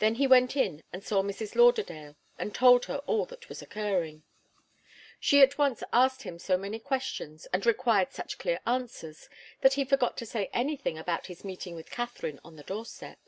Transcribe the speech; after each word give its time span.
Then 0.00 0.16
he 0.16 0.26
went 0.26 0.56
in 0.56 0.82
and 0.92 1.04
saw 1.04 1.22
Mrs. 1.22 1.54
Lauderdale, 1.54 2.16
and 2.36 2.52
told 2.52 2.86
her 2.86 2.96
all 3.06 3.24
that 3.26 3.48
was 3.48 3.62
occurring. 3.62 4.24
She 5.20 5.42
at 5.42 5.56
once 5.58 5.84
asked 5.92 6.22
him 6.24 6.40
so 6.40 6.58
many 6.58 6.80
questions 6.80 7.46
and 7.52 7.64
required 7.64 8.10
such 8.12 8.38
clear 8.38 8.58
answers, 8.66 9.28
that 9.60 9.74
he 9.74 9.84
forgot 9.84 10.16
to 10.16 10.26
say 10.26 10.50
anything 10.52 10.98
about 10.98 11.26
his 11.28 11.44
meeting 11.44 11.76
with 11.76 11.88
Katharine 11.92 12.40
on 12.42 12.56
the 12.56 12.64
doorstep. 12.64 13.20